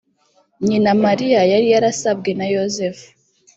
[0.67, 3.07] Nyina Mariya yari yarasabwe na Yosefu,